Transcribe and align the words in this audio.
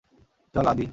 চল, 0.55 0.65
আদি। 0.67 0.85